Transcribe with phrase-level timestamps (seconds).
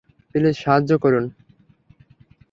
[0.35, 1.25] Please সাহায্য করুন।